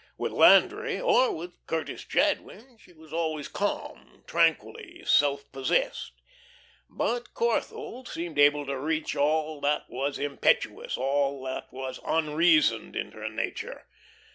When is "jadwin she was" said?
2.05-3.13